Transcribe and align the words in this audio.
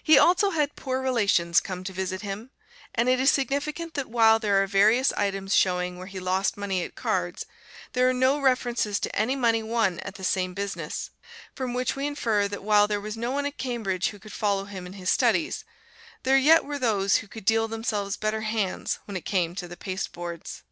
He 0.00 0.16
also 0.16 0.50
had 0.50 0.76
"poor 0.76 1.02
relations" 1.02 1.58
come 1.58 1.82
to 1.82 1.92
visit 1.92 2.22
him; 2.22 2.50
and 2.94 3.08
it 3.08 3.18
is 3.18 3.32
significant 3.32 3.94
that 3.94 4.08
while 4.08 4.38
there 4.38 4.62
are 4.62 4.66
various 4.68 5.12
items 5.14 5.56
showing 5.56 5.98
where 5.98 6.06
he 6.06 6.20
lost 6.20 6.56
money 6.56 6.84
at 6.84 6.94
cards, 6.94 7.46
there 7.92 8.08
are 8.08 8.12
no 8.14 8.38
references 8.38 9.00
to 9.00 9.16
any 9.16 9.34
money 9.34 9.60
won 9.60 9.98
at 10.04 10.14
the 10.14 10.22
same 10.22 10.54
business, 10.54 11.10
from 11.52 11.74
which 11.74 11.96
we 11.96 12.06
infer 12.06 12.46
that 12.46 12.62
while 12.62 12.86
there 12.86 13.00
was 13.00 13.16
no 13.16 13.32
one 13.32 13.44
at 13.44 13.58
Cambridge 13.58 14.10
who 14.10 14.20
could 14.20 14.32
follow 14.32 14.66
him 14.66 14.86
in 14.86 14.92
his 14.92 15.10
studies, 15.10 15.64
there 16.22 16.38
yet 16.38 16.64
were 16.64 16.78
those 16.78 17.16
who 17.16 17.26
could 17.26 17.44
deal 17.44 17.66
themselves 17.66 18.16
better 18.16 18.42
hands 18.42 19.00
when 19.06 19.16
it 19.16 19.24
came 19.24 19.56
to 19.56 19.66
the 19.66 19.76
pasteboards. 19.76 20.62